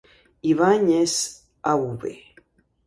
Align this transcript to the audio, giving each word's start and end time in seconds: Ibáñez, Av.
Ibáñez, 0.51 1.13
Av. 1.73 1.99